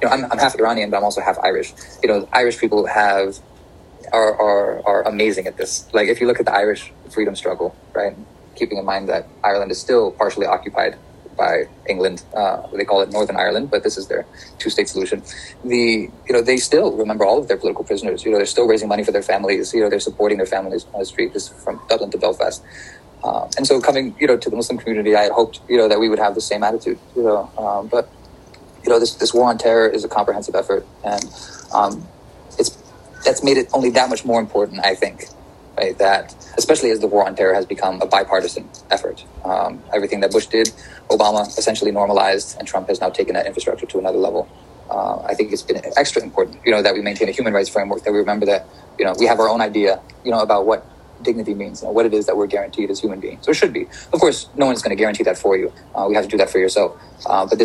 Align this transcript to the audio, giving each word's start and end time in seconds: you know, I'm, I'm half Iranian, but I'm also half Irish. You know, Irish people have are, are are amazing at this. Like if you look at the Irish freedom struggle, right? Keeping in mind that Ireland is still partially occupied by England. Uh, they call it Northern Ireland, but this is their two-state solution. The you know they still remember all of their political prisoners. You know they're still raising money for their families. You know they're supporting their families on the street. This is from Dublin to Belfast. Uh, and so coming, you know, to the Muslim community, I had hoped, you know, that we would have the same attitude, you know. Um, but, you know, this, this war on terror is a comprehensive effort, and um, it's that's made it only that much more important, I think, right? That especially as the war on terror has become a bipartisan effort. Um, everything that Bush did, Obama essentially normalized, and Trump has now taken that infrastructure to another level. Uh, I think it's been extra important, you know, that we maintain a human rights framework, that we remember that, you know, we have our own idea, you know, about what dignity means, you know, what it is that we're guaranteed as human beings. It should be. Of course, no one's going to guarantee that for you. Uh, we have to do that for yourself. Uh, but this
you 0.00 0.08
know, 0.08 0.14
I'm, 0.14 0.24
I'm 0.30 0.38
half 0.38 0.58
Iranian, 0.58 0.90
but 0.90 0.98
I'm 0.98 1.04
also 1.04 1.20
half 1.20 1.38
Irish. 1.42 1.72
You 2.02 2.08
know, 2.08 2.28
Irish 2.32 2.58
people 2.58 2.86
have 2.86 3.38
are, 4.12 4.34
are 4.40 4.82
are 4.86 5.02
amazing 5.06 5.46
at 5.46 5.56
this. 5.56 5.88
Like 5.92 6.08
if 6.08 6.20
you 6.20 6.26
look 6.26 6.40
at 6.40 6.46
the 6.46 6.54
Irish 6.54 6.92
freedom 7.10 7.36
struggle, 7.36 7.76
right? 7.94 8.16
Keeping 8.56 8.78
in 8.78 8.84
mind 8.84 9.08
that 9.08 9.28
Ireland 9.44 9.70
is 9.70 9.80
still 9.80 10.12
partially 10.12 10.46
occupied 10.46 10.96
by 11.36 11.64
England. 11.88 12.22
Uh, 12.34 12.66
they 12.76 12.84
call 12.84 13.00
it 13.00 13.10
Northern 13.10 13.36
Ireland, 13.36 13.70
but 13.70 13.82
this 13.82 13.96
is 13.96 14.08
their 14.08 14.26
two-state 14.58 14.88
solution. 14.88 15.22
The 15.64 16.10
you 16.26 16.32
know 16.34 16.42
they 16.42 16.56
still 16.56 16.96
remember 16.96 17.24
all 17.24 17.38
of 17.38 17.48
their 17.48 17.56
political 17.56 17.84
prisoners. 17.84 18.24
You 18.24 18.30
know 18.30 18.36
they're 18.36 18.46
still 18.46 18.66
raising 18.66 18.88
money 18.88 19.04
for 19.04 19.12
their 19.12 19.22
families. 19.22 19.72
You 19.72 19.80
know 19.80 19.90
they're 19.90 20.00
supporting 20.10 20.38
their 20.38 20.46
families 20.46 20.86
on 20.92 21.00
the 21.00 21.06
street. 21.06 21.32
This 21.32 21.50
is 21.50 21.64
from 21.64 21.80
Dublin 21.88 22.10
to 22.10 22.18
Belfast. 22.18 22.62
Uh, 23.22 23.48
and 23.56 23.66
so 23.66 23.80
coming, 23.80 24.14
you 24.18 24.26
know, 24.26 24.36
to 24.36 24.48
the 24.48 24.56
Muslim 24.56 24.78
community, 24.78 25.14
I 25.14 25.24
had 25.24 25.32
hoped, 25.32 25.60
you 25.68 25.76
know, 25.76 25.88
that 25.88 26.00
we 26.00 26.08
would 26.08 26.18
have 26.18 26.34
the 26.34 26.40
same 26.40 26.62
attitude, 26.62 26.98
you 27.14 27.22
know. 27.22 27.50
Um, 27.58 27.86
but, 27.88 28.08
you 28.84 28.90
know, 28.90 28.98
this, 28.98 29.14
this 29.14 29.34
war 29.34 29.48
on 29.48 29.58
terror 29.58 29.88
is 29.88 30.04
a 30.04 30.08
comprehensive 30.08 30.54
effort, 30.54 30.86
and 31.04 31.24
um, 31.72 32.06
it's 32.58 32.76
that's 33.24 33.42
made 33.44 33.56
it 33.56 33.68
only 33.72 33.90
that 33.90 34.08
much 34.08 34.24
more 34.24 34.40
important, 34.40 34.80
I 34.84 34.94
think, 34.94 35.26
right? 35.76 35.96
That 35.98 36.34
especially 36.56 36.90
as 36.90 37.00
the 37.00 37.06
war 37.06 37.26
on 37.26 37.36
terror 37.36 37.54
has 37.54 37.66
become 37.66 38.00
a 38.00 38.06
bipartisan 38.06 38.68
effort. 38.90 39.24
Um, 39.44 39.82
everything 39.92 40.20
that 40.20 40.32
Bush 40.32 40.46
did, 40.46 40.68
Obama 41.10 41.46
essentially 41.58 41.90
normalized, 41.90 42.58
and 42.58 42.66
Trump 42.66 42.88
has 42.88 43.00
now 43.00 43.10
taken 43.10 43.34
that 43.34 43.46
infrastructure 43.46 43.86
to 43.86 43.98
another 43.98 44.18
level. 44.18 44.48
Uh, 44.90 45.22
I 45.22 45.34
think 45.34 45.52
it's 45.52 45.62
been 45.62 45.80
extra 45.96 46.22
important, 46.22 46.58
you 46.64 46.72
know, 46.72 46.82
that 46.82 46.94
we 46.94 47.00
maintain 47.00 47.28
a 47.28 47.32
human 47.32 47.52
rights 47.52 47.68
framework, 47.68 48.02
that 48.02 48.12
we 48.12 48.18
remember 48.18 48.46
that, 48.46 48.66
you 48.98 49.04
know, 49.04 49.14
we 49.18 49.26
have 49.26 49.38
our 49.38 49.48
own 49.48 49.60
idea, 49.60 50.00
you 50.24 50.32
know, 50.32 50.40
about 50.40 50.66
what 50.66 50.84
dignity 51.22 51.54
means, 51.54 51.82
you 51.82 51.88
know, 51.88 51.92
what 51.92 52.06
it 52.06 52.14
is 52.14 52.26
that 52.26 52.36
we're 52.36 52.46
guaranteed 52.46 52.90
as 52.90 53.00
human 53.00 53.20
beings. 53.20 53.46
It 53.46 53.54
should 53.54 53.72
be. 53.72 53.86
Of 54.12 54.20
course, 54.20 54.48
no 54.56 54.66
one's 54.66 54.82
going 54.82 54.96
to 54.96 55.00
guarantee 55.00 55.22
that 55.24 55.38
for 55.38 55.56
you. 55.56 55.72
Uh, 55.94 56.06
we 56.08 56.14
have 56.14 56.24
to 56.24 56.30
do 56.30 56.36
that 56.38 56.50
for 56.50 56.58
yourself. 56.58 57.00
Uh, 57.26 57.46
but 57.46 57.58
this 57.58 57.58